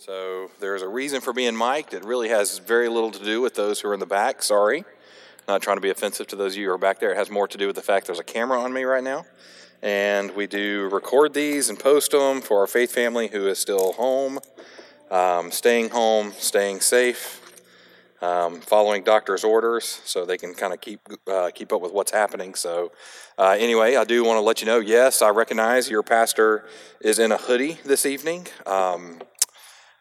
[0.00, 1.92] So there's a reason for being mic'd.
[1.92, 4.42] It really has very little to do with those who are in the back.
[4.42, 4.82] Sorry.
[5.46, 7.12] Not trying to be offensive to those of you who are back there.
[7.12, 9.26] It has more to do with the fact there's a camera on me right now.
[9.82, 13.92] And we do record these and post them for our faith family who is still
[13.92, 14.38] home,
[15.10, 17.42] um, staying home, staying safe,
[18.22, 22.12] um, following doctor's orders so they can kind of keep uh, keep up with what's
[22.12, 22.54] happening.
[22.54, 22.92] So,
[23.36, 24.78] uh, anyway, I do want to let you know.
[24.78, 26.66] Yes, I recognize your pastor
[27.02, 28.46] is in a hoodie this evening.
[28.64, 29.20] Um,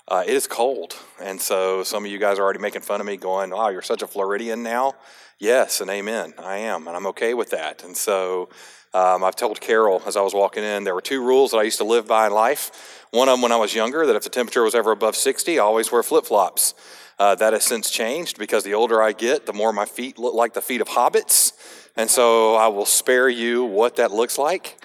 [0.09, 3.07] uh, it is cold, and so some of you guys are already making fun of
[3.07, 4.95] me, going, "Wow, you're such a Floridian now."
[5.37, 6.33] Yes, and amen.
[6.37, 7.83] I am, and I'm okay with that.
[7.83, 8.50] And so
[8.93, 11.64] um, I've told Carol as I was walking in, there were two rules that I
[11.64, 13.05] used to live by in life.
[13.11, 15.57] One of them when I was younger, that if the temperature was ever above 60,
[15.57, 16.73] I always wear flip flops.
[17.19, 20.33] Uh, that has since changed because the older I get, the more my feet look
[20.33, 21.53] like the feet of hobbits.
[21.95, 24.78] And so I will spare you what that looks like.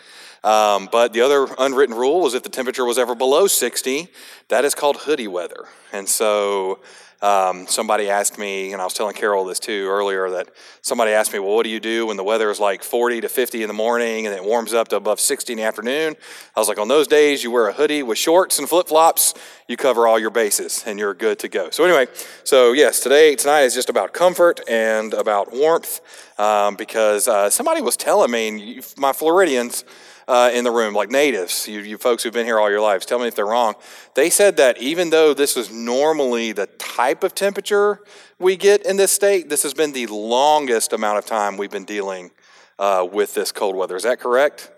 [0.45, 4.09] Um, but the other unwritten rule was if the temperature was ever below 60,
[4.49, 5.65] that is called hoodie weather.
[5.91, 6.81] And so
[7.23, 10.51] um, somebody asked me, and I was telling Carol this too earlier, that
[10.83, 13.31] somebody asked me, well, what do you do when the weather is like 40 to
[13.31, 16.17] 50 in the morning and it warms up to above 60 in the afternoon?
[16.55, 19.33] I was like, on those days, you wear a hoodie with shorts and flip flops,
[19.67, 21.71] you cover all your bases, and you're good to go.
[21.71, 22.09] So, anyway,
[22.43, 26.03] so yes, today, tonight is just about comfort and about warmth
[26.39, 29.85] um, because uh, somebody was telling me, my Floridians,
[30.27, 33.05] uh, in the room, like natives, you, you folks who've been here all your lives,
[33.07, 33.75] tell me if they're wrong.
[34.15, 38.01] They said that even though this is normally the type of temperature
[38.39, 41.85] we get in this state, this has been the longest amount of time we've been
[41.85, 42.31] dealing
[42.79, 43.97] uh, with this cold weather.
[43.97, 44.71] Is that correct?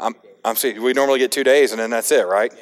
[0.00, 2.52] I'm, I'm seeing, we normally get two days and then that's it, right?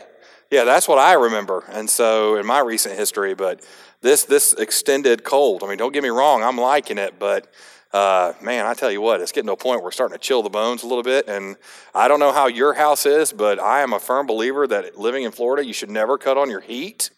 [0.50, 1.64] Yeah, that's what I remember.
[1.70, 3.64] And so in my recent history, but
[4.02, 5.62] this this extended cold.
[5.62, 7.52] I mean, don't get me wrong, I'm liking it, but
[7.92, 10.22] uh, man, I tell you what, it's getting to a point where we're starting to
[10.22, 11.28] chill the bones a little bit.
[11.28, 11.56] And
[11.94, 15.24] I don't know how your house is, but I am a firm believer that living
[15.24, 17.10] in Florida, you should never cut on your heat.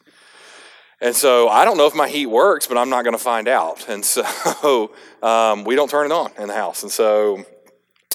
[0.99, 3.47] And so I don't know if my heat works, but I'm not going to find
[3.47, 3.87] out.
[3.87, 4.91] And so
[5.23, 6.83] um, we don't turn it on in the house.
[6.83, 7.45] And so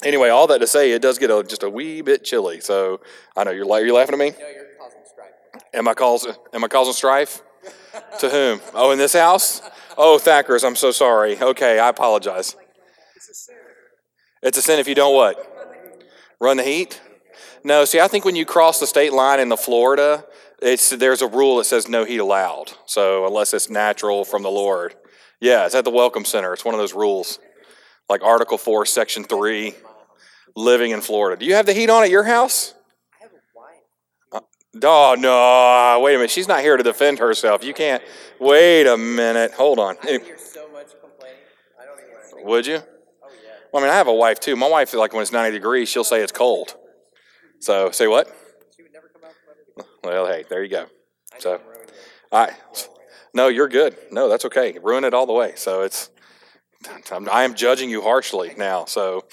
[0.02, 2.60] anyway, all that to say, it does get a, just a wee bit chilly.
[2.60, 3.00] So
[3.36, 4.32] I know you're, you're laughing at me.
[4.38, 5.64] No, you're causing strife.
[5.72, 7.42] Am I causing, am I causing strife?
[8.18, 8.60] to whom?
[8.74, 9.62] Oh, in this house?
[9.96, 11.40] Oh, Thacker's, I'm so sorry.
[11.40, 12.56] Okay, I apologize.
[14.42, 15.46] It's a sin if you don't what?
[16.40, 17.00] Run the heat?
[17.62, 20.24] No, see, I think when you cross the state line in the Florida,
[20.62, 22.72] it's there's a rule that says no heat allowed.
[22.86, 24.94] So unless it's natural from the Lord.
[25.40, 26.52] Yeah, it's at the Welcome Center.
[26.54, 27.38] It's one of those rules.
[28.08, 29.74] Like Article 4, Section 3,
[30.56, 31.38] living in Florida.
[31.38, 32.74] Do you have the heat on at your house?
[33.20, 34.42] I have a wife.
[34.82, 36.00] Oh, uh, no.
[36.02, 36.30] Wait a minute.
[36.30, 37.62] She's not here to defend herself.
[37.62, 38.02] You can't.
[38.40, 39.52] Wait a minute.
[39.52, 39.96] Hold on.
[39.96, 40.08] So
[40.72, 41.36] much complaining.
[41.78, 42.46] I don't even think.
[42.46, 42.76] Would you?
[42.76, 43.50] Oh, yeah.
[43.70, 44.56] Well, I mean, I have a wife too.
[44.56, 46.74] My wife, like when it's 90 degrees, she'll say it's cold.
[47.60, 48.34] So, say what?
[48.74, 50.86] She would never come out from under the Well, hey, there you go.
[51.34, 51.94] I So, I'm ruining it.
[52.32, 52.50] I,
[53.34, 53.96] no, you're good.
[54.10, 54.78] No, that's okay.
[54.82, 55.52] Ruin it all the way.
[55.56, 56.08] So it's,
[57.30, 58.86] I am judging you harshly now.
[58.86, 59.24] So,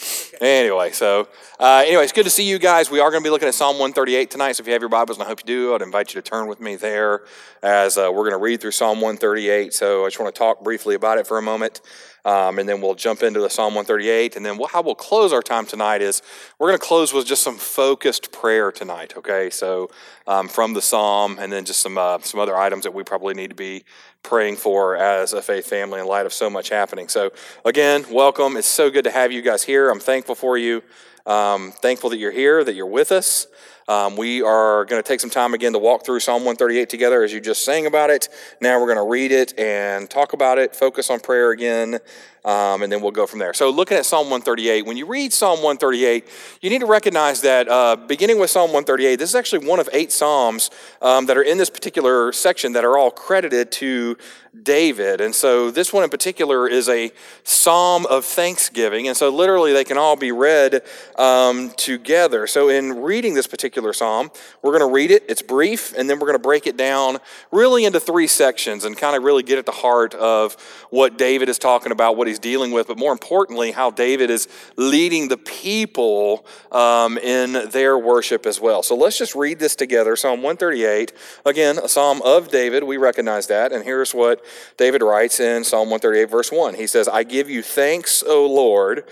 [0.41, 1.29] anyway, so
[1.61, 2.91] uh, anyway, it's good to see you guys.
[2.91, 4.51] We are going to be looking at Psalm 138 tonight.
[4.51, 6.29] So if you have your Bibles, and I hope you do, I'd invite you to
[6.29, 7.21] turn with me there
[7.63, 9.73] as uh, we're going to read through Psalm 138.
[9.73, 11.79] So I just want to talk briefly about it for a moment.
[12.27, 14.35] Um, and then we'll jump into the Psalm 138.
[14.35, 16.21] And then we'll, how we'll close our time tonight is
[16.59, 19.13] we're going to close with just some focused prayer tonight.
[19.15, 19.89] Okay, so
[20.27, 23.33] um, from the Psalm, and then just some uh, some other items that we probably
[23.33, 23.85] need to be
[24.23, 27.07] praying for as a faith family in light of so much happening.
[27.07, 27.31] So
[27.63, 28.57] again, welcome.
[28.57, 29.89] It's so good to have you guys here.
[29.89, 30.83] I'm thankful for you.
[31.25, 33.47] Um, thankful that you're here, that you're with us.
[33.89, 37.23] Um, we are going to take some time again to walk through Psalm 138 together
[37.23, 38.27] as you just sang about it.
[38.59, 42.01] Now we're going to read it and talk about it, focus on prayer again,
[42.47, 43.53] um, and then we'll go from there.
[43.53, 46.27] So, looking at Psalm 138, when you read Psalm 138,
[46.61, 49.89] you need to recognize that uh, beginning with Psalm 138, this is actually one of
[49.91, 50.69] eight Psalms
[51.01, 54.17] um, that are in this particular section that are all credited to
[54.63, 55.19] David.
[55.19, 57.11] And so, this one in particular is a
[57.43, 59.09] psalm of thanksgiving.
[59.09, 60.83] And so, literally, they can all be read
[61.17, 62.47] um, together.
[62.47, 66.19] So, in reading this particular psalm, we're going to read it, it's brief, and then
[66.19, 67.17] we're going to break it down
[67.51, 70.53] really into three sections and kind of really get at the heart of
[70.89, 74.47] what David is talking about, what he's dealing with, but more importantly, how David is
[74.75, 78.83] leading the people um, in their worship as well.
[78.83, 81.13] So, let's just read this together Psalm 138.
[81.45, 83.71] Again, a psalm of David, we recognize that.
[83.71, 84.43] And here's what
[84.77, 86.75] David writes in Psalm 138, verse 1.
[86.75, 89.05] He says, I give you thanks, O Lord,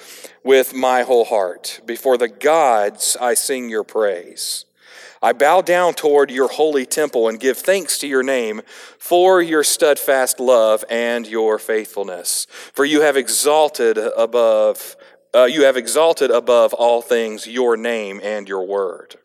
[0.46, 1.82] with my whole heart.
[1.86, 4.66] Before the gods, I sing your praise.
[5.22, 8.62] I bow down toward your holy temple and give thanks to your name
[9.00, 12.46] for your steadfast love and your faithfulness.
[12.74, 14.96] For you have exalted above,
[15.34, 19.16] uh, you have exalted above all things your name and your word.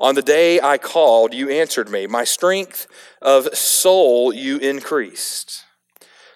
[0.00, 2.08] On the day I called, you answered me.
[2.08, 2.88] My strength
[3.22, 5.64] of soul you increased.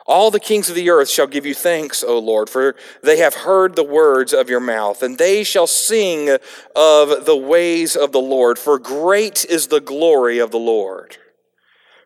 [0.07, 3.35] All the kings of the earth shall give you thanks, O Lord, for they have
[3.35, 6.29] heard the words of your mouth, and they shall sing
[6.77, 11.17] of the ways of the Lord, for great is the glory of the Lord.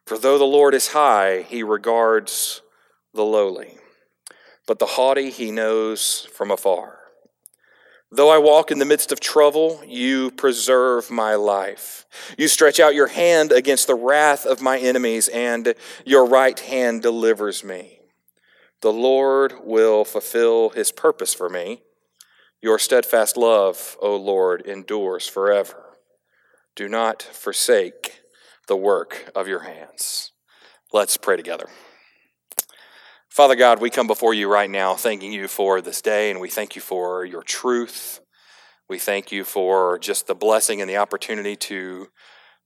[0.06, 2.62] For though the Lord is high, he regards
[3.14, 3.78] the lowly,
[4.66, 6.97] but the haughty he knows from afar.
[8.10, 12.06] Though I walk in the midst of trouble, you preserve my life.
[12.38, 15.74] You stretch out your hand against the wrath of my enemies, and
[16.06, 18.00] your right hand delivers me.
[18.80, 21.82] The Lord will fulfill his purpose for me.
[22.62, 25.84] Your steadfast love, O Lord, endures forever.
[26.74, 28.20] Do not forsake
[28.68, 30.32] the work of your hands.
[30.92, 31.68] Let's pray together.
[33.28, 36.48] Father God, we come before you right now thanking you for this day, and we
[36.48, 38.20] thank you for your truth.
[38.88, 42.08] We thank you for just the blessing and the opportunity to,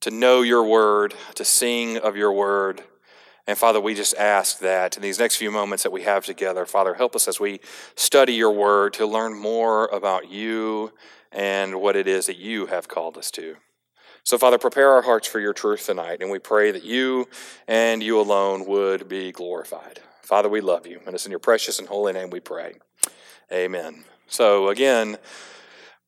[0.00, 2.82] to know your word, to sing of your word.
[3.46, 6.64] And Father, we just ask that in these next few moments that we have together,
[6.64, 7.60] Father, help us as we
[7.96, 10.92] study your word to learn more about you
[11.32, 13.56] and what it is that you have called us to.
[14.22, 17.28] So, Father, prepare our hearts for your truth tonight, and we pray that you
[17.66, 20.00] and you alone would be glorified.
[20.32, 22.76] Father, we love you, and it's in your precious and holy name we pray.
[23.52, 24.02] Amen.
[24.28, 25.18] So, again,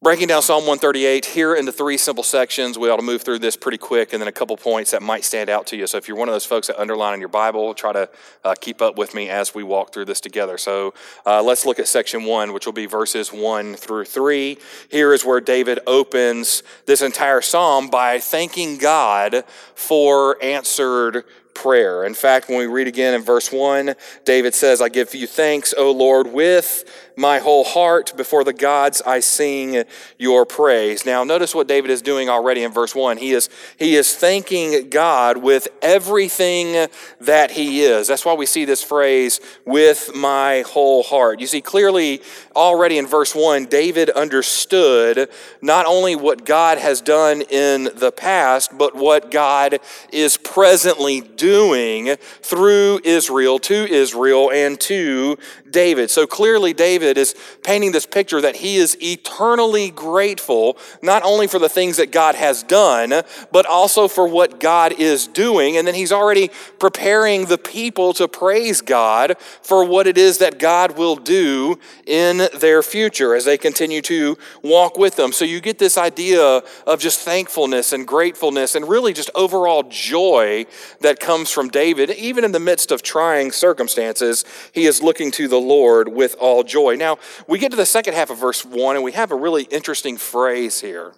[0.00, 2.78] breaking down Psalm 138 here into three simple sections.
[2.78, 5.24] We ought to move through this pretty quick, and then a couple points that might
[5.24, 5.86] stand out to you.
[5.86, 8.08] So, if you're one of those folks that underline in your Bible, try to
[8.44, 10.56] uh, keep up with me as we walk through this together.
[10.56, 10.94] So,
[11.26, 14.56] uh, let's look at section one, which will be verses one through three.
[14.88, 19.44] Here is where David opens this entire psalm by thanking God
[19.74, 22.04] for answered prayer.
[22.04, 25.72] In fact, when we read again in verse 1, David says, I give you thanks,
[25.76, 26.84] O Lord, with
[27.16, 28.16] my whole heart.
[28.16, 29.84] Before the gods I sing
[30.18, 31.06] your praise.
[31.06, 33.16] Now, notice what David is doing already in verse 1.
[33.18, 36.88] He is, he is thanking God with everything
[37.20, 38.08] that he is.
[38.08, 41.40] That's why we see this phrase, with my whole heart.
[41.40, 42.22] You see, clearly
[42.56, 45.28] already in verse 1, David understood
[45.60, 49.80] not only what God has done in the past, but what God
[50.12, 55.36] is presently doing through Israel, to Israel, and to
[55.70, 56.10] David.
[56.10, 61.58] So clearly, David is painting this picture that he is eternally grateful, not only for
[61.58, 63.22] the things that God has done,
[63.52, 65.76] but also for what God is doing.
[65.76, 70.58] And then he's already preparing the people to praise God for what it is that
[70.58, 75.32] God will do in their future as they continue to walk with them.
[75.32, 80.66] So you get this idea of just thankfulness and gratefulness and really just overall joy
[81.00, 82.10] that comes from David.
[82.10, 86.62] Even in the midst of trying circumstances, he is looking to the Lord with all
[86.62, 86.93] joy.
[86.96, 89.64] Now, we get to the second half of verse 1, and we have a really
[89.64, 91.14] interesting phrase here.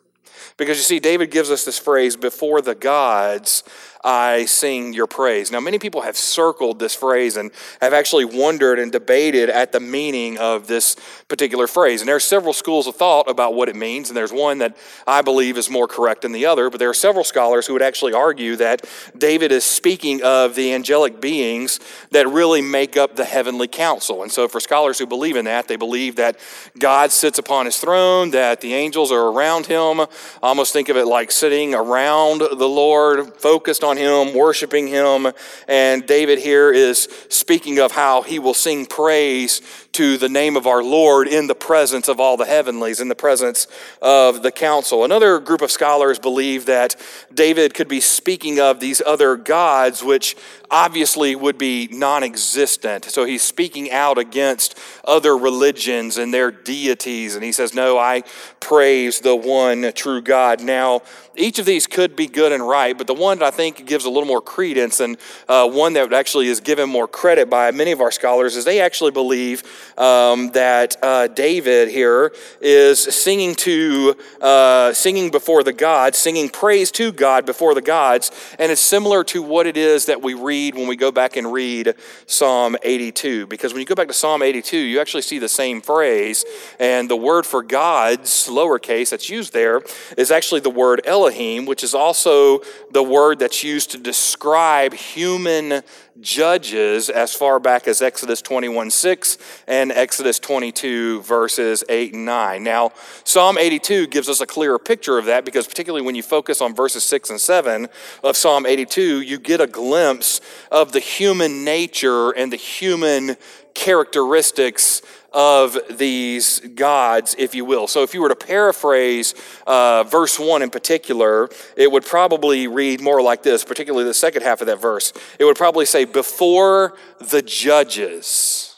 [0.57, 3.63] Because you see, David gives us this phrase, before the gods,
[4.07, 5.51] I sing your praise.
[5.51, 7.51] Now, many people have circled this phrase and
[7.81, 12.01] have actually wondered and debated at the meaning of this particular phrase.
[12.01, 14.77] And there are several schools of thought about what it means, and there's one that
[15.09, 17.83] I believe is more correct than the other, but there are several scholars who would
[17.83, 18.89] actually argue that
[19.19, 21.81] David is speaking of the angelic beings
[22.13, 24.23] that really make up the heavenly council.
[24.23, 26.39] And so, for scholars who believe in that, they believe that
[26.79, 30.07] God sits upon his throne, that the angels are around him.
[30.45, 35.33] Almost think of it like sitting around the Lord, focused on him, worshiping him.
[35.69, 39.61] And David here is speaking of how he will sing praise
[39.97, 43.15] to the name of our Lord in the presence of all the heavenlies, in the
[43.15, 43.67] presence
[44.03, 45.07] of the council.
[45.07, 46.97] Another group of scholars believe that
[47.33, 50.37] David could be speaking of these other gods, which
[50.71, 53.07] obviously would be non existent.
[53.07, 57.35] So he's speaking out against other religions and their deities.
[57.35, 58.25] And he says, No, I
[58.61, 60.61] praise the one true God.
[60.61, 61.03] Now,
[61.37, 64.05] each of these could be good and right, but the one that I think gives
[64.05, 65.17] a little more credence and
[65.49, 68.81] uh, one that actually is given more credit by many of our scholars is they
[68.81, 69.63] actually believe
[69.97, 76.91] um, that uh, David here is singing to, uh, singing before the gods, singing praise
[76.93, 80.75] to God before the gods, and it's similar to what it is that we read
[80.75, 81.95] when we go back and read
[82.27, 83.47] Psalm 82.
[83.47, 86.45] Because when you go back to Psalm 82, you actually see the same phrase,
[86.79, 89.83] and the word for gods, lowercase, that's used there,
[90.17, 95.83] is actually the word Elohim, which is also the word that's used to describe human
[96.21, 102.63] judges as far back as Exodus 21 6 and Exodus 22 verses 8 and 9.
[102.63, 102.93] Now,
[103.25, 106.75] Psalm 82 gives us a clearer picture of that because, particularly when you focus on
[106.75, 107.89] verses 6 and 7
[108.23, 113.37] of Psalm 82, you get a glimpse of the human nature and the human
[113.75, 115.03] characteristics
[115.37, 117.87] of these gods, if you will.
[117.87, 119.35] So if you were to paraphrase
[119.67, 124.43] uh, verse 1 in particular, it would probably read more like this, particularly the second
[124.43, 125.13] half of that verse.
[125.39, 128.75] It would probably say, Before the judges,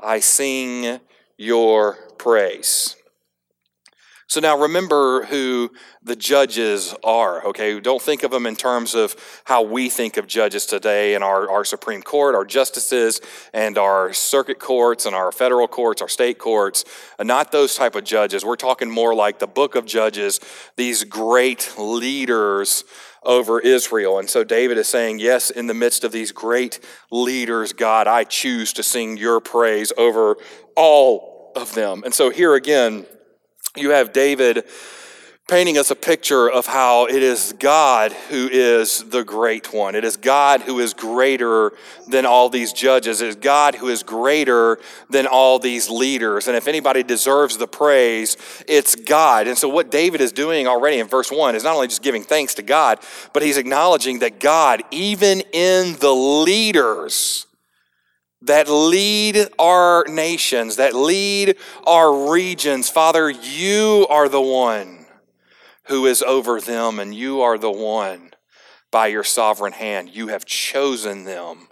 [0.00, 0.98] I sing
[1.36, 2.96] your praise.
[4.32, 5.72] So now remember who
[6.02, 7.78] the judges are, okay?
[7.80, 11.50] Don't think of them in terms of how we think of judges today in our,
[11.50, 13.20] our Supreme Court, our justices,
[13.52, 16.86] and our circuit courts, and our federal courts, our state courts.
[17.18, 18.42] Uh, not those type of judges.
[18.42, 20.40] We're talking more like the book of Judges,
[20.76, 22.84] these great leaders
[23.22, 24.18] over Israel.
[24.18, 28.24] And so David is saying, Yes, in the midst of these great leaders, God, I
[28.24, 30.38] choose to sing your praise over
[30.74, 32.02] all of them.
[32.02, 33.04] And so here again,
[33.76, 34.64] you have David
[35.48, 39.94] painting us a picture of how it is God who is the great one.
[39.94, 41.72] It is God who is greater
[42.06, 43.20] than all these judges.
[43.20, 44.78] It is God who is greater
[45.10, 46.48] than all these leaders.
[46.48, 48.36] And if anybody deserves the praise,
[48.68, 49.46] it's God.
[49.46, 52.22] And so, what David is doing already in verse 1 is not only just giving
[52.22, 53.00] thanks to God,
[53.32, 57.46] but he's acknowledging that God, even in the leaders,
[58.42, 61.56] that lead our nations, that lead
[61.86, 62.88] our regions.
[62.88, 65.06] Father, you are the one
[65.84, 68.32] who is over them, and you are the one
[68.90, 70.10] by your sovereign hand.
[70.10, 71.68] You have chosen them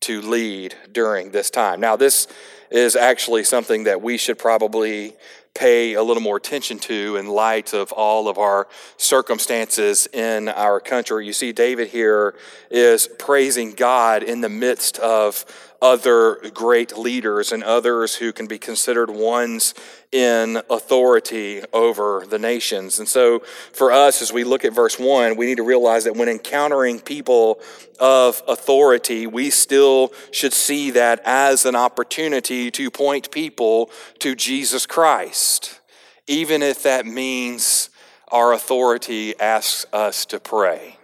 [0.00, 1.80] to lead during this time.
[1.80, 2.28] Now, this
[2.70, 5.14] is actually something that we should probably
[5.54, 8.68] pay a little more attention to in light of all of our
[8.98, 11.26] circumstances in our country.
[11.26, 12.34] You see, David here
[12.70, 15.46] is praising God in the midst of
[15.80, 19.74] other great leaders and others who can be considered ones
[20.12, 22.98] in authority over the nations.
[22.98, 23.40] And so,
[23.72, 27.00] for us, as we look at verse 1, we need to realize that when encountering
[27.00, 27.60] people
[28.00, 33.90] of authority, we still should see that as an opportunity to point people
[34.20, 35.80] to Jesus Christ,
[36.26, 37.90] even if that means
[38.32, 40.95] our authority asks us to pray.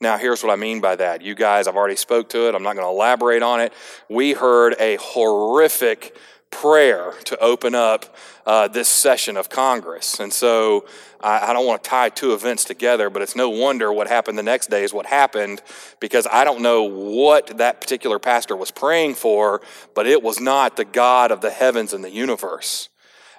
[0.00, 1.22] Now, here's what I mean by that.
[1.22, 2.54] You guys, I've already spoke to it.
[2.54, 3.72] I'm not going to elaborate on it.
[4.08, 6.16] We heard a horrific
[6.50, 10.20] prayer to open up uh, this session of Congress.
[10.20, 10.86] And so
[11.20, 14.38] I, I don't want to tie two events together, but it's no wonder what happened
[14.38, 15.62] the next day is what happened
[15.98, 19.60] because I don't know what that particular pastor was praying for,
[19.94, 22.88] but it was not the God of the heavens and the universe.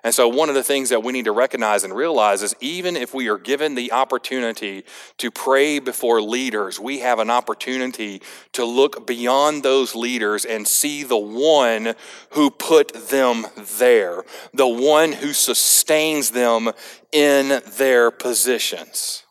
[0.04, 2.96] And so, one of the things that we need to recognize and realize is even
[2.96, 4.84] if we are given the opportunity
[5.18, 8.22] to pray before leaders, we have an opportunity
[8.54, 11.96] to look beyond those leaders and see the one
[12.32, 13.46] who put them
[13.78, 16.72] there, the one who sustains them
[17.12, 19.24] in their positions.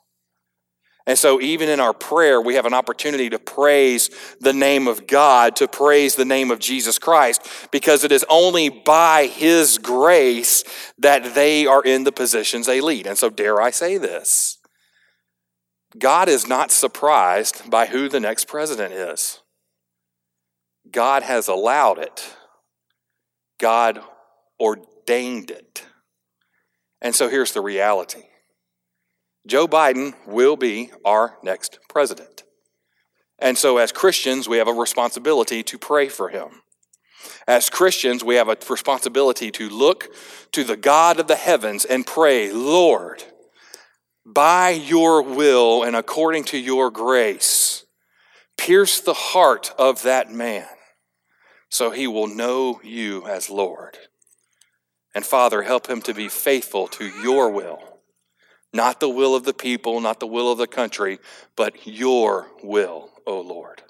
[1.08, 4.10] And so, even in our prayer, we have an opportunity to praise
[4.42, 8.68] the name of God, to praise the name of Jesus Christ, because it is only
[8.68, 10.64] by His grace
[10.98, 13.06] that they are in the positions they lead.
[13.06, 14.58] And so, dare I say this
[15.98, 19.40] God is not surprised by who the next president is,
[20.90, 22.36] God has allowed it,
[23.58, 24.02] God
[24.60, 25.86] ordained it.
[27.00, 28.24] And so, here's the reality
[29.48, 32.44] Joe Biden will be our next president.
[33.38, 36.60] And so, as Christians, we have a responsibility to pray for him.
[37.46, 40.14] As Christians, we have a responsibility to look
[40.52, 43.24] to the God of the heavens and pray, Lord,
[44.26, 47.86] by your will and according to your grace,
[48.58, 50.66] pierce the heart of that man
[51.70, 53.96] so he will know you as Lord.
[55.14, 57.97] And Father, help him to be faithful to your will
[58.72, 61.18] not the will of the people, not the will of the country,
[61.56, 63.82] but your will, O Lord.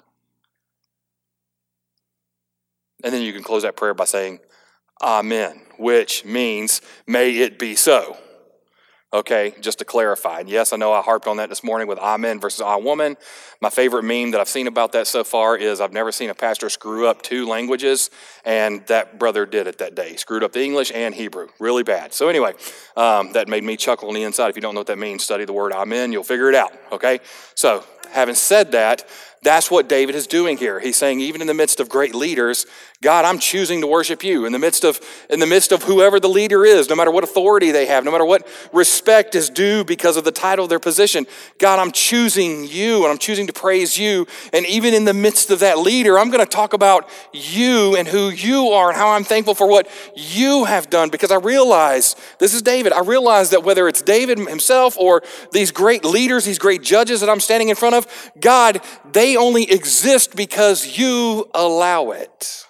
[3.03, 4.39] And then you can close that prayer by saying,
[5.01, 8.17] Amen, which means, may it be so.
[9.11, 10.41] Okay, just to clarify.
[10.41, 13.17] And yes, I know I harped on that this morning with amen versus I woman.
[13.59, 16.35] My favorite meme that I've seen about that so far is I've never seen a
[16.35, 18.11] pastor screw up two languages,
[18.45, 20.11] and that brother did it that day.
[20.11, 21.47] He screwed up the English and Hebrew.
[21.57, 22.13] Really bad.
[22.13, 22.53] So, anyway,
[22.95, 24.49] um, that made me chuckle on the inside.
[24.49, 26.11] If you don't know what that means, study the word amen.
[26.11, 26.71] You'll figure it out.
[26.91, 27.19] Okay?
[27.55, 29.05] So, having said that,
[29.41, 30.79] that's what David is doing here.
[30.79, 32.65] He's saying, even in the midst of great leaders,
[33.01, 34.45] God, I'm choosing to worship you.
[34.45, 37.23] In the midst of, in the midst of whoever the leader is, no matter what
[37.23, 40.79] authority they have, no matter what respect is due because of the title of their
[40.79, 41.25] position,
[41.59, 44.27] God, I'm choosing you and I'm choosing to praise you.
[44.51, 48.05] And even in the midst of that leader, I'm going to talk about you and
[48.05, 52.17] who you are and how I'm thankful for what you have done because I realize,
[52.39, 56.59] this is David, I realize that whether it's David himself or these great leaders, these
[56.59, 58.81] great judges that I'm standing in front of, God,
[59.11, 62.65] they only exist because you allow it.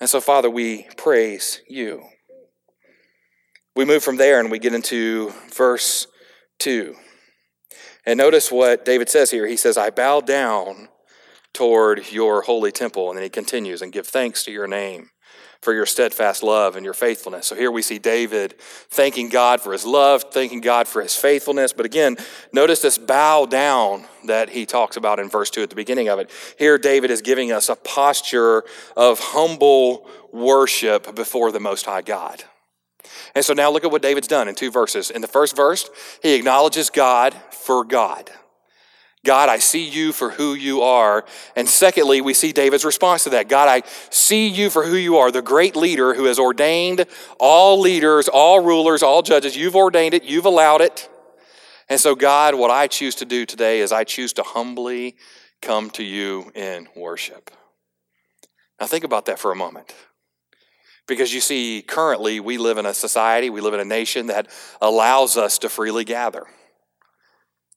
[0.00, 2.02] And so, Father, we praise you.
[3.74, 6.06] We move from there and we get into verse
[6.58, 6.94] 2.
[8.04, 9.46] And notice what David says here.
[9.46, 10.88] He says, I bow down
[11.54, 13.08] toward your holy temple.
[13.08, 15.10] And then he continues, and give thanks to your name
[15.62, 17.46] for your steadfast love and your faithfulness.
[17.46, 18.54] So here we see David
[18.90, 21.72] thanking God for his love, thanking God for his faithfulness.
[21.72, 22.16] But again,
[22.52, 26.18] notice this bow down that he talks about in verse 2 at the beginning of
[26.18, 26.30] it.
[26.58, 28.64] Here, David is giving us a posture
[28.96, 32.42] of humble worship before the Most High God.
[33.34, 35.10] And so now look at what David's done in two verses.
[35.10, 35.88] In the first verse,
[36.22, 38.30] he acknowledges God for God.
[39.24, 41.24] God, I see you for who you are.
[41.54, 43.48] And secondly, we see David's response to that.
[43.48, 47.06] God, I see you for who you are, the great leader who has ordained
[47.38, 49.56] all leaders, all rulers, all judges.
[49.56, 51.08] You've ordained it, you've allowed it.
[51.88, 55.14] And so, God, what I choose to do today is I choose to humbly
[55.60, 57.50] come to you in worship.
[58.80, 59.94] Now, think about that for a moment.
[61.06, 64.48] Because you see, currently we live in a society, we live in a nation that
[64.80, 66.46] allows us to freely gather.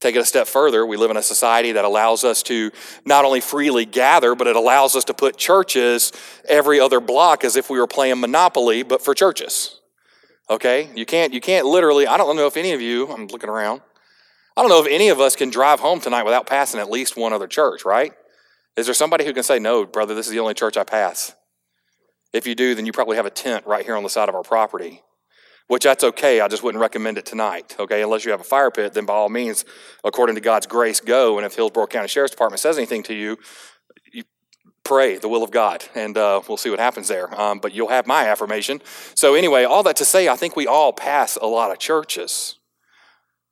[0.02, 2.72] Take it a step further, we live in a society that allows us to
[3.06, 6.12] not only freely gather, but it allows us to put churches
[6.48, 9.80] every other block as if we were playing Monopoly, but for churches.
[10.50, 10.90] Okay?
[10.96, 13.82] You can't, you can't literally, I don't know if any of you, I'm looking around,
[14.58, 17.16] I don't know if any of us can drive home tonight without passing at least
[17.16, 18.14] one other church, right?
[18.76, 21.34] Is there somebody who can say, no, brother, this is the only church I pass?
[22.34, 24.36] If you do, then you probably have a tent right here on the side of
[24.36, 25.02] our property
[25.68, 26.42] which that's okay.
[26.42, 28.04] I just wouldn't recommend it tonight, okay?
[28.04, 29.66] Unless you have a fire pit, then by all means,
[30.04, 31.38] according to God's grace, go.
[31.38, 33.38] And if Hillsborough County Sheriff's Department says anything to you,
[34.12, 34.24] you
[34.84, 37.34] pray the will of God, and uh, we'll see what happens there.
[37.40, 38.82] Um, but you'll have my affirmation.
[39.16, 42.60] So, anyway, all that to say, I think we all pass a lot of churches.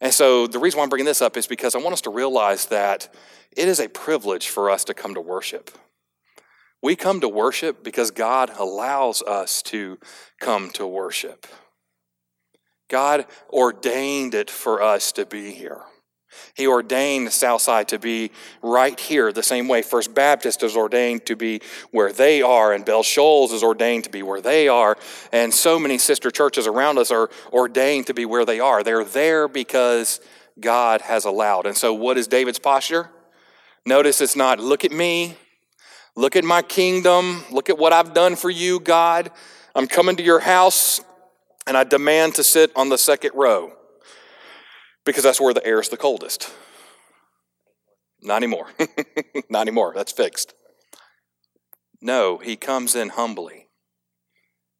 [0.00, 2.10] And so, the reason why I'm bringing this up is because I want us to
[2.10, 3.12] realize that
[3.56, 5.70] it is a privilege for us to come to worship.
[6.80, 9.98] We come to worship because God allows us to
[10.38, 11.46] come to worship.
[12.94, 15.80] God ordained it for us to be here.
[16.54, 18.30] He ordained the Southside to be
[18.62, 21.60] right here, the same way First Baptist is ordained to be
[21.90, 24.96] where they are, and Bell Shoals is ordained to be where they are,
[25.32, 28.84] and so many sister churches around us are ordained to be where they are.
[28.84, 30.20] They're there because
[30.60, 31.66] God has allowed.
[31.66, 33.10] And so, what is David's posture?
[33.84, 35.36] Notice it's not, look at me,
[36.14, 39.32] look at my kingdom, look at what I've done for you, God.
[39.74, 41.00] I'm coming to your house
[41.66, 43.72] and I demand to sit on the second row
[45.04, 46.52] because that's where the air is the coldest.
[48.22, 48.68] Not anymore.
[49.50, 49.92] Not anymore.
[49.94, 50.54] That's fixed.
[52.00, 53.68] No, he comes in humbly.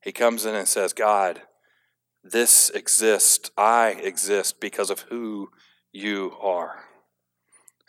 [0.03, 1.43] He comes in and says, God,
[2.23, 3.51] this exists.
[3.57, 5.49] I exist because of who
[5.93, 6.85] you are.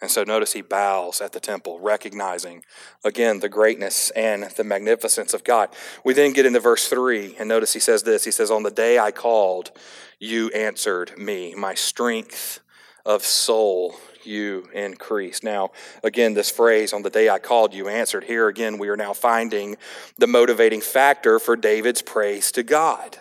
[0.02, 2.64] And so notice he bows at the temple, recognizing
[3.04, 5.70] again the greatness and the magnificence of God.
[6.04, 8.72] We then get into verse 3, and notice he says this He says, On the
[8.72, 9.72] day I called,
[10.20, 11.56] you answered me.
[11.56, 12.60] My strength
[13.06, 15.44] of soul you increased.
[15.44, 15.72] Now,
[16.04, 19.14] again, this phrase, on the day I called, you answered, here again, we are now
[19.14, 19.78] finding
[20.18, 23.18] the motivating factor for David's praise to God.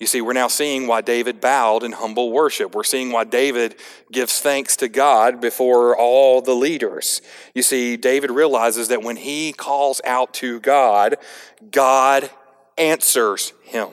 [0.00, 2.74] You see, we're now seeing why David bowed in humble worship.
[2.74, 3.76] We're seeing why David
[4.10, 7.20] gives thanks to God before all the leaders.
[7.54, 11.18] You see, David realizes that when he calls out to God,
[11.70, 12.30] God
[12.78, 13.88] answers him.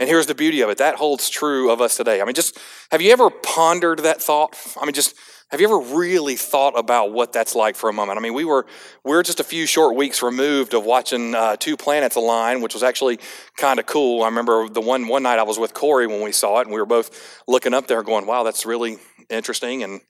[0.00, 2.22] And here's the beauty of it that holds true of us today.
[2.22, 2.58] I mean, just
[2.90, 4.56] have you ever pondered that thought?
[4.80, 5.14] I mean, just
[5.50, 8.18] have you ever really thought about what that's like for a moment?
[8.18, 8.66] I mean, we were
[9.04, 12.84] we're just a few short weeks removed of watching uh, two planets align, which was
[12.84, 13.18] actually
[13.56, 14.22] kind of cool.
[14.22, 16.72] I remember the one one night I was with Corey when we saw it, and
[16.72, 20.00] we were both looking up there, going, "Wow, that's really interesting." And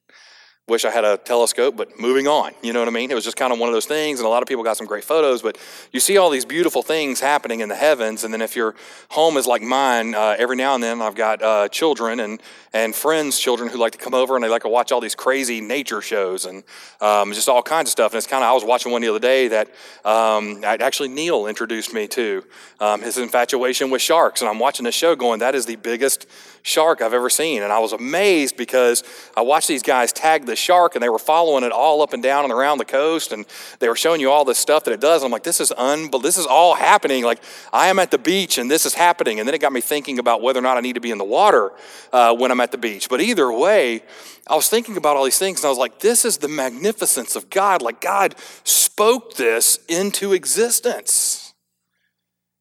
[0.71, 2.53] wish I had a telescope, but moving on.
[2.63, 3.11] You know what I mean?
[3.11, 4.77] It was just kind of one of those things, and a lot of people got
[4.77, 5.59] some great photos, but
[5.93, 8.75] you see all these beautiful things happening in the heavens, and then if your
[9.11, 12.41] home is like mine, uh, every now and then I've got uh, children and,
[12.73, 15.17] and friends' children who like to come over and they like to watch all these
[15.17, 16.63] crazy nature shows and
[17.01, 18.13] um, just all kinds of stuff.
[18.13, 19.69] And it's kind of, I was watching one the other day that
[20.05, 22.45] um, actually Neil introduced me to
[22.79, 26.27] um, his infatuation with sharks, and I'm watching this show going, that is the biggest
[26.63, 27.63] shark I've ever seen.
[27.63, 29.03] And I was amazed because
[29.37, 32.23] I watched these guys tag the shark and they were following it all up and
[32.23, 33.47] down and around the coast and
[33.79, 35.23] they were showing you all this stuff that it does.
[35.23, 36.21] And I'm like, this is unbelievable.
[36.21, 37.25] This is all happening.
[37.25, 37.43] Like,
[37.73, 39.39] I am at the beach and this is happening.
[39.39, 41.19] And then it got me thinking about whether or not I need to be in
[41.19, 41.73] the water
[42.13, 43.09] uh, when I'm at the beach.
[43.09, 44.03] But either way,
[44.47, 47.37] I was thinking about all these things and I was like, this is the magnificence
[47.37, 47.83] of God.
[47.83, 51.30] Like, God spoke this into existence.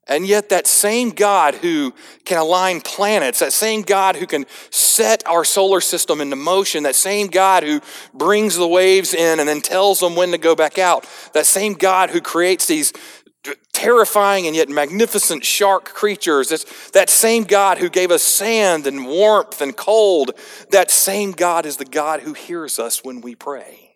[0.09, 1.93] And yet, that same God who
[2.25, 6.95] can align planets, that same God who can set our solar system into motion, that
[6.95, 7.79] same God who
[8.13, 11.73] brings the waves in and then tells them when to go back out, that same
[11.73, 12.91] God who creates these
[13.71, 16.51] terrifying and yet magnificent shark creatures.
[16.51, 20.31] It's that same God who gave us sand and warmth and cold,
[20.71, 23.88] that same God is the God who hears us when we pray.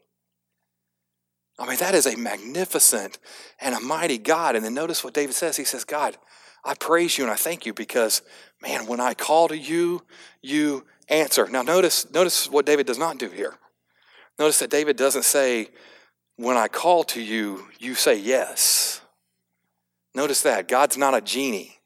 [1.63, 3.19] I mean, that is a magnificent
[3.61, 4.55] and a mighty God.
[4.55, 5.55] And then notice what David says.
[5.55, 6.17] He says, God,
[6.65, 8.21] I praise you and I thank you because,
[8.61, 10.03] man, when I call to you,
[10.41, 11.47] you answer.
[11.47, 13.55] Now notice, notice what David does not do here.
[14.37, 15.69] Notice that David doesn't say,
[16.35, 18.99] when I call to you, you say yes.
[20.13, 20.67] Notice that.
[20.67, 21.77] God's not a genie.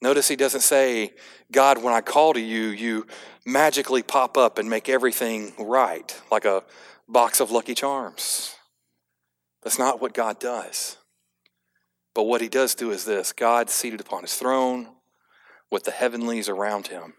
[0.00, 1.14] Notice he doesn't say,
[1.50, 3.06] God, when I call to you, you
[3.44, 6.62] magically pop up and make everything right, like a
[7.08, 8.54] box of Lucky Charms.
[9.62, 10.96] That's not what God does.
[12.14, 14.88] But what he does do is this God seated upon his throne
[15.70, 17.14] with the heavenlies around him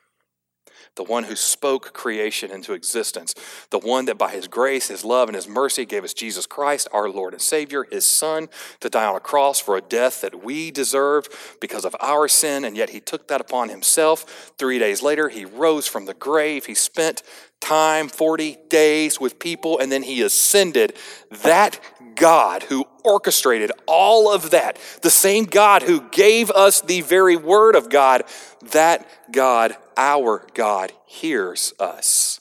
[0.98, 3.34] the one who spoke creation into existence,
[3.70, 6.88] the one that by his grace, his love, and his mercy gave us Jesus Christ,
[6.92, 8.50] our Lord and Savior, his Son,
[8.82, 11.32] to die on a cross for a death that we deserved
[11.62, 14.54] because of our sin, and yet he took that upon himself.
[14.58, 16.66] Three days later, he rose from the grave.
[16.66, 17.24] He spent
[17.60, 20.96] time, 40 days with people, and then he ascended.
[21.44, 21.80] That
[22.16, 27.76] God who orchestrated all of that, the same God who gave us the very word
[27.76, 28.24] of God,
[28.72, 32.40] that God, our God, hears us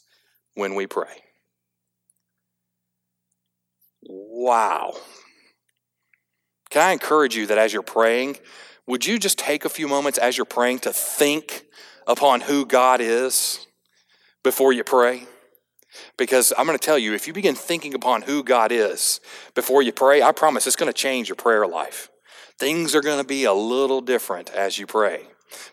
[0.55, 1.23] when we pray.
[4.09, 4.95] Wow.
[6.71, 8.37] Can I encourage you that as you're praying,
[8.87, 11.65] would you just take a few moments as you're praying to think
[12.07, 13.67] upon who God is
[14.45, 15.25] before you pray?
[16.17, 19.21] Because I'm going to tell you, if you begin thinking upon who God is
[19.55, 22.11] before you pray, I promise it's going to change your prayer life.
[22.59, 25.23] Things are going to be a little different as you pray.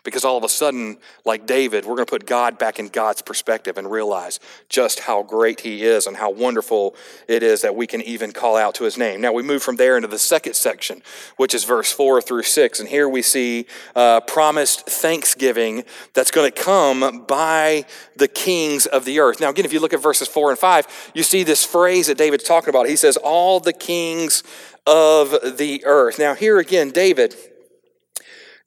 [0.02, 3.22] Because all of a sudden, like David, we're going to put God back in God's
[3.22, 6.94] perspective and realize just how great He is and how wonderful
[7.28, 9.20] it is that we can even call out to His name.
[9.20, 11.02] Now, we move from there into the second section,
[11.36, 12.80] which is verse 4 through 6.
[12.80, 17.84] And here we see uh, promised thanksgiving that's going to come by
[18.16, 19.40] the kings of the earth.
[19.40, 22.18] Now, again, if you look at verses 4 and 5, you see this phrase that
[22.18, 22.88] David's talking about.
[22.88, 24.42] He says, All the kings
[24.86, 26.18] of the earth.
[26.18, 27.34] Now, here again, David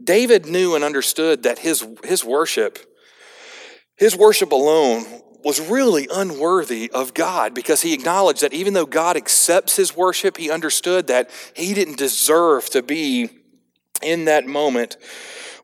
[0.03, 2.79] David knew and understood that his, his worship,
[3.95, 5.05] his worship alone,
[5.43, 10.37] was really unworthy of God because he acknowledged that even though God accepts his worship,
[10.37, 13.29] he understood that he didn't deserve to be
[14.01, 14.97] in that moment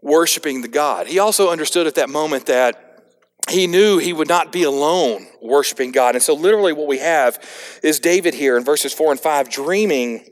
[0.02, 1.08] worshiping the God.
[1.08, 2.94] He also understood at that moment that
[3.50, 6.16] he knew he would not be alone worshiping God.
[6.16, 7.44] And so, literally, what we have
[7.84, 10.26] is David here in verses 4 and 5 dreaming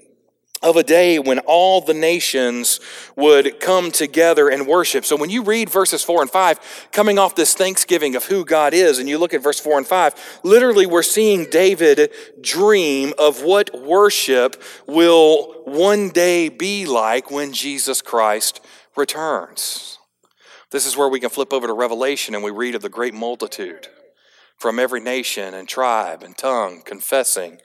[0.61, 2.79] of a day when all the nations
[3.15, 5.05] would come together and worship.
[5.05, 8.73] So when you read verses 4 and 5, coming off this thanksgiving of who God
[8.73, 13.43] is, and you look at verse 4 and 5, literally we're seeing David dream of
[13.43, 18.61] what worship will one day be like when Jesus Christ
[18.95, 19.97] returns.
[20.69, 23.13] This is where we can flip over to Revelation and we read of the great
[23.13, 23.87] multitude
[24.57, 27.59] from every nation and tribe and tongue confessing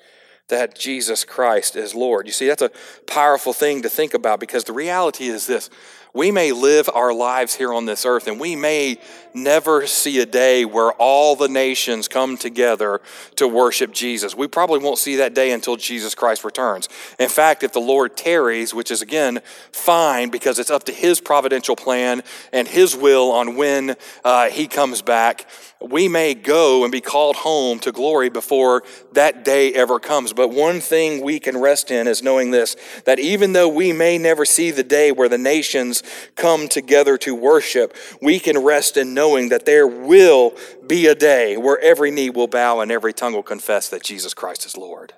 [0.49, 2.27] that Jesus Christ is Lord.
[2.27, 2.71] You see, that's a
[3.07, 5.71] powerful thing to think about because the reality is this
[6.17, 8.97] we may live our lives here on this earth and we may
[9.35, 13.03] never see a day where all the nations come together
[13.35, 14.35] to worship Jesus.
[14.35, 16.89] We probably won't see that day until Jesus Christ returns.
[17.19, 19.41] In fact, if the Lord tarries, which is again
[19.73, 24.69] fine because it's up to His providential plan and His will on when uh, He
[24.69, 25.47] comes back,
[25.81, 30.33] we may go and be called home to glory before that day ever comes.
[30.33, 34.19] But one thing we can rest in is knowing this that even though we may
[34.19, 36.03] never see the day where the nations
[36.35, 40.55] come together to worship, we can rest in knowing that there will
[40.87, 44.35] be a day where every knee will bow and every tongue will confess that Jesus
[44.35, 45.13] Christ is Lord.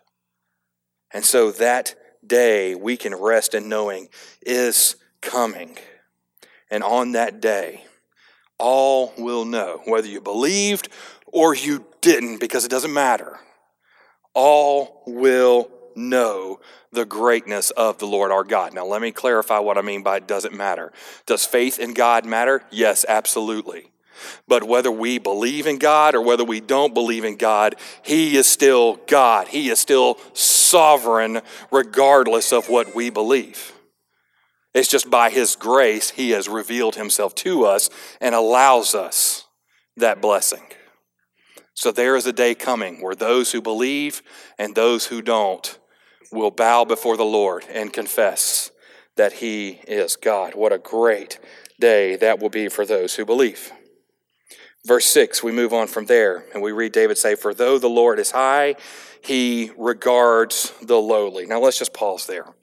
[1.13, 1.95] And so that
[2.27, 4.09] day we can rest in knowing
[4.43, 5.79] is coming.
[6.71, 7.85] And on that day,
[8.59, 10.89] all will know, whether you believed
[11.27, 13.39] or you didn't, because it doesn't matter.
[14.35, 16.61] All will know
[16.93, 18.73] the greatness of the Lord our God.
[18.73, 20.93] Now, let me clarify what I mean by it doesn't matter.
[21.27, 22.63] Does faith in God matter?
[22.71, 23.91] Yes, absolutely.
[24.47, 28.47] But whether we believe in God or whether we don't believe in God, He is
[28.47, 29.49] still God.
[29.49, 31.41] He is still sovereign
[31.71, 33.73] regardless of what we believe.
[34.79, 39.49] It's just by His grace, He has revealed Himself to us and allows us
[39.97, 40.63] that blessing.
[41.75, 44.23] So there is a day coming where those who believe
[44.57, 45.77] and those who don't
[46.31, 48.71] will bow before the Lord and confess
[49.17, 50.55] that He is God.
[50.55, 51.41] What a great
[51.81, 53.73] day that will be for those who believe.
[54.87, 57.89] Verse 6, we move on from there and we read David say, For though the
[57.89, 58.77] Lord is high,
[59.25, 61.47] he regards the lowly.
[61.47, 62.55] Now let's just pause there.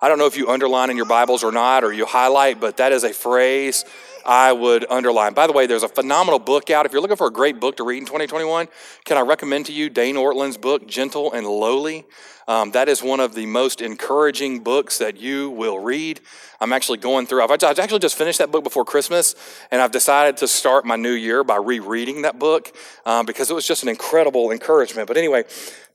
[0.00, 2.76] I don't know if you underline in your Bibles or not, or you highlight, but
[2.76, 3.84] that is a phrase
[4.24, 5.34] I would underline.
[5.34, 6.86] By the way, there's a phenomenal book out.
[6.86, 8.68] If you're looking for a great book to read in 2021,
[9.04, 12.06] can I recommend to you Dane Ortlund's book, Gentle and Lowly?
[12.46, 16.20] Um, that is one of the most encouraging books that you will read.
[16.60, 19.34] I'm actually going through, I've, I've actually just finished that book before Christmas,
[19.72, 23.54] and I've decided to start my new year by rereading that book um, because it
[23.54, 25.08] was just an incredible encouragement.
[25.08, 25.44] But anyway,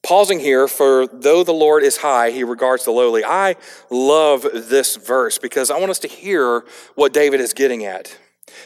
[0.03, 3.23] pausing here for though the Lord is high, he regards the lowly.
[3.23, 3.55] I
[3.89, 8.17] love this verse because I want us to hear what David is getting at.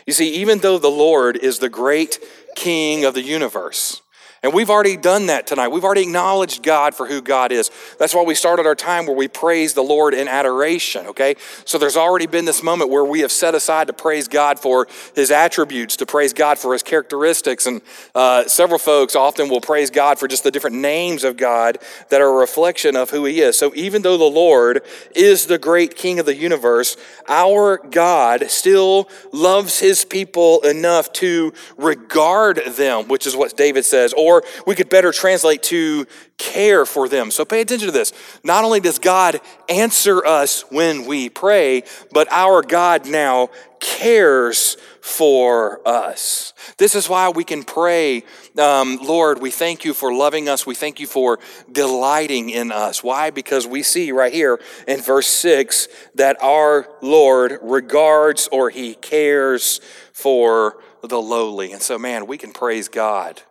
[0.05, 2.19] You see, even though the Lord is the great
[2.55, 4.01] king of the universe,
[4.43, 5.69] and we've already done that tonight.
[5.69, 7.71] We've already acknowledged God for who God is.
[7.97, 11.35] That's why we started our time where we praise the Lord in adoration, okay?
[11.65, 14.87] So there's already been this moment where we have set aside to praise God for
[15.15, 17.65] his attributes, to praise God for his characteristics.
[17.65, 17.81] And
[18.13, 22.21] uh, several folks often will praise God for just the different names of God that
[22.21, 23.57] are a reflection of who he is.
[23.57, 24.83] So even though the Lord
[25.15, 26.95] is the great king of the universe,
[27.27, 34.13] our God still loves his people enough to regard them, which is what David says
[34.27, 36.05] or we could better translate to
[36.37, 37.31] care for them.
[37.31, 38.11] So pay attention to this.
[38.43, 45.87] Not only does God answer us when we pray, but our God now cares for
[45.87, 46.53] us.
[46.77, 48.23] This is why we can pray,
[48.57, 50.65] um, Lord, we thank you for loving us.
[50.65, 51.39] We thank you for
[51.71, 53.03] delighting in us.
[53.03, 53.29] Why?
[53.29, 59.79] Because we see right here in verse 6 that our Lord regards or he cares
[60.11, 61.71] for the lowly.
[61.71, 63.41] And so, man, we can praise God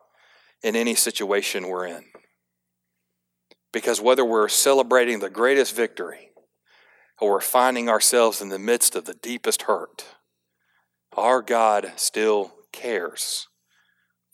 [0.66, 2.04] in any situation we're in.
[3.72, 6.30] Because whether we're celebrating the greatest victory
[7.20, 10.04] or we're finding ourselves in the midst of the deepest hurt,
[11.16, 13.46] our God still cares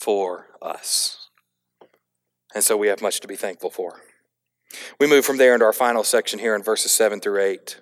[0.01, 1.29] for us.
[2.55, 4.01] And so we have much to be thankful for.
[4.99, 7.79] We move from there into our final section here in verses 7 through 8.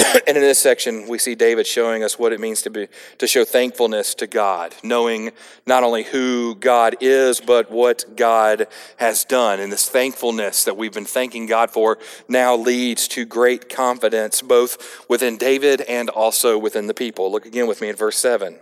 [0.26, 3.26] and in this section, we see David showing us what it means to be to
[3.26, 5.30] show thankfulness to God, knowing
[5.66, 9.60] not only who God is, but what God has done.
[9.60, 15.08] And this thankfulness that we've been thanking God for now leads to great confidence, both
[15.08, 17.30] within David and also within the people.
[17.30, 18.58] Look again with me at verse 7.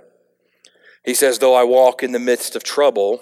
[1.04, 3.20] He says, Though I walk in the midst of trouble,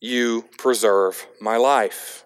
[0.00, 2.24] you preserve my life.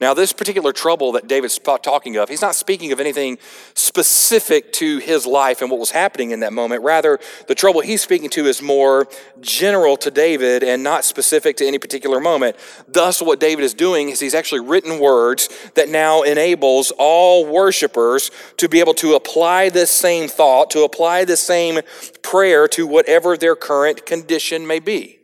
[0.00, 3.38] Now, this particular trouble that David's talking of, he's not speaking of anything
[3.74, 6.82] specific to his life and what was happening in that moment.
[6.82, 9.08] Rather, the trouble he's speaking to is more
[9.40, 12.56] general to David and not specific to any particular moment.
[12.86, 18.30] Thus, what David is doing is he's actually written words that now enables all worshipers
[18.56, 21.80] to be able to apply this same thought, to apply the same
[22.22, 25.17] prayer to whatever their current condition may be.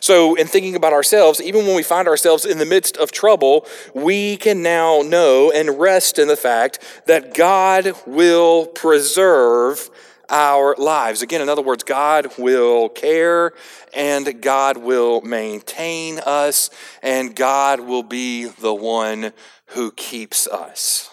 [0.00, 3.66] So, in thinking about ourselves, even when we find ourselves in the midst of trouble,
[3.94, 9.90] we can now know and rest in the fact that God will preserve
[10.28, 11.22] our lives.
[11.22, 13.52] Again, in other words, God will care
[13.94, 16.70] and God will maintain us
[17.02, 19.32] and God will be the one
[19.68, 21.10] who keeps us.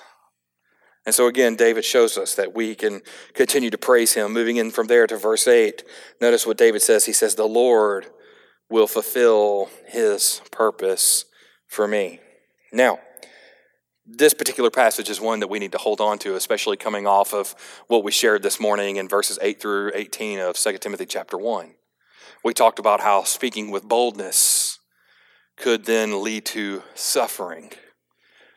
[1.05, 3.01] And so again, David shows us that we can
[3.33, 4.33] continue to praise him.
[4.33, 5.83] Moving in from there to verse 8,
[6.19, 7.05] notice what David says.
[7.05, 8.07] He says, The Lord
[8.69, 11.25] will fulfill his purpose
[11.67, 12.19] for me.
[12.71, 12.99] Now,
[14.05, 17.33] this particular passage is one that we need to hold on to, especially coming off
[17.33, 17.55] of
[17.87, 21.71] what we shared this morning in verses 8 through 18 of 2 Timothy chapter 1.
[22.43, 24.79] We talked about how speaking with boldness
[25.57, 27.71] could then lead to suffering.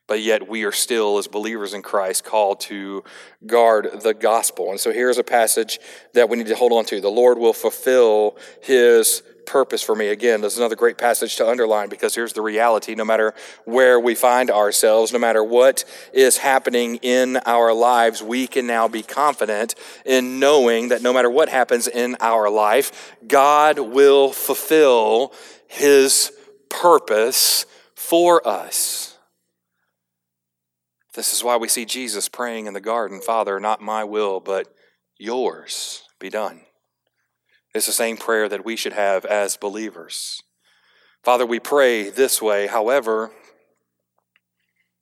[0.07, 3.05] But yet, we are still, as believers in Christ, called to
[3.47, 4.71] guard the gospel.
[4.71, 5.79] And so, here's a passage
[6.15, 7.01] that we need to hold on to.
[7.01, 10.09] The Lord will fulfill his purpose for me.
[10.09, 13.35] Again, there's another great passage to underline because here's the reality no matter
[13.65, 18.87] where we find ourselves, no matter what is happening in our lives, we can now
[18.87, 25.33] be confident in knowing that no matter what happens in our life, God will fulfill
[25.67, 26.31] his
[26.69, 29.17] purpose for us.
[31.15, 34.69] This is why we see Jesus praying in the garden Father, not my will, but
[35.17, 36.61] yours be done.
[37.79, 40.43] It's the same prayer that we should have as believers.
[41.23, 43.31] Father, we pray this way, however,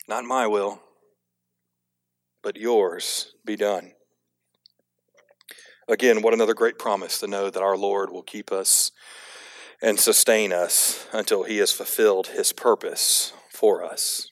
[0.07, 0.83] not my will,
[2.43, 3.93] but yours be done.
[5.89, 8.93] Again, what another great promise to know that our Lord will keep us
[9.81, 14.31] and sustain us until he has fulfilled his purpose for us.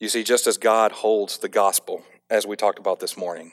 [0.00, 3.52] You see, just as God holds the gospel, as we talked about this morning,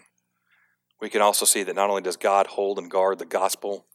[1.01, 3.85] we can also see that not only does God hold and guard the gospel,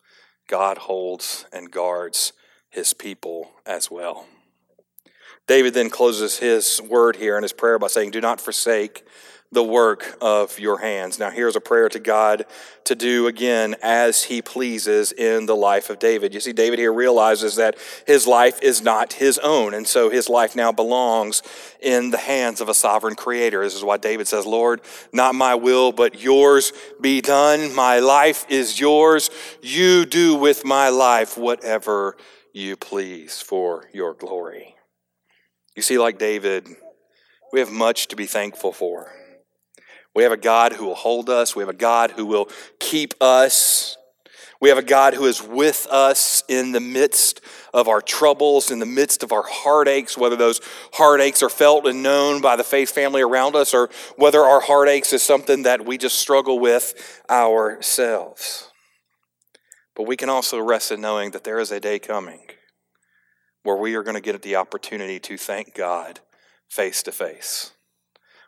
[0.49, 2.33] God holds and guards
[2.69, 4.27] his people as well.
[5.47, 9.05] David then closes his word here in his prayer by saying, Do not forsake
[9.57, 11.19] the work of your hands.
[11.19, 12.45] Now, here's a prayer to God
[12.85, 16.35] to do again as he pleases in the life of David.
[16.35, 20.29] You see, David here realizes that his life is not his own, and so his
[20.29, 21.43] life now belongs
[21.81, 23.63] in the hands of a sovereign creator.
[23.63, 27.75] This is why David says, Lord, not my will, but yours be done.
[27.75, 29.31] My life is yours.
[29.63, 32.19] You do with my life whatever
[32.53, 34.75] you please for your glory.
[35.75, 36.69] You see, like David,
[37.55, 39.11] we have much to be thankful for.
[40.17, 41.55] We have a God who will hold us.
[41.55, 42.49] We have a God who will
[42.81, 43.99] keep us.
[44.63, 47.43] We have a God who is with us in the midst
[47.75, 50.63] of our troubles, in the midst of our heartaches, whether those
[50.95, 55.13] heartaches are felt and known by the faith family around us, or whether our heartaches
[55.13, 58.71] is something that we just struggle with ourselves.
[59.95, 62.41] But we can also rest in knowing that there is a day coming
[63.65, 66.21] where we are going to get the opportunity to thank God
[66.71, 67.73] face to face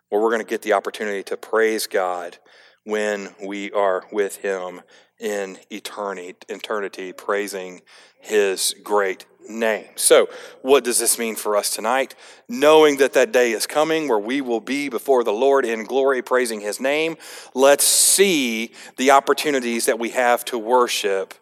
[0.09, 2.37] where we're going to get the opportunity to praise God
[2.83, 4.81] when we are with Him
[5.19, 7.81] in eternity, eternity praising
[8.19, 9.87] His great name.
[9.95, 10.29] So,
[10.61, 12.15] what does this mean for us tonight?
[12.47, 16.21] Knowing that that day is coming where we will be before the Lord in glory
[16.21, 17.17] praising His name,
[17.53, 21.33] let's see the opportunities that we have to worship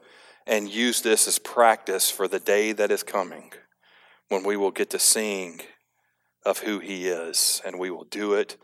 [0.46, 3.52] and use this as practice for the day that is coming
[4.30, 5.62] when we will get to sing
[6.48, 8.56] of who He is, and we will do it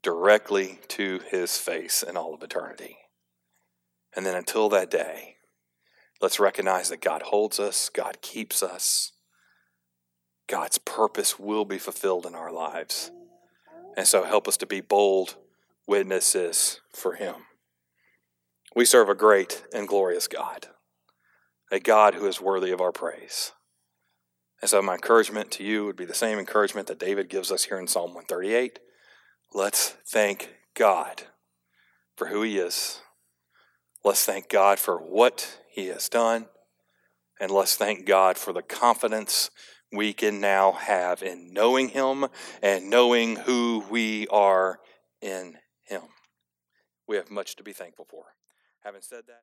[0.00, 2.98] directly to His face in all of eternity.
[4.14, 5.36] And then until that day,
[6.20, 9.10] let's recognize that God holds us, God keeps us,
[10.46, 13.10] God's purpose will be fulfilled in our lives.
[13.96, 15.34] And so help us to be bold
[15.88, 17.34] witnesses for Him.
[18.76, 20.68] We serve a great and glorious God,
[21.72, 23.52] a God who is worthy of our praise.
[24.62, 27.64] And so, my encouragement to you would be the same encouragement that David gives us
[27.64, 28.78] here in Psalm 138.
[29.52, 31.24] Let's thank God
[32.16, 33.00] for who He is.
[34.04, 36.46] Let's thank God for what He has done.
[37.40, 39.50] And let's thank God for the confidence
[39.92, 42.26] we can now have in knowing Him
[42.62, 44.78] and knowing who we are
[45.20, 46.02] in Him.
[47.08, 48.26] We have much to be thankful for.
[48.84, 49.40] Having said that,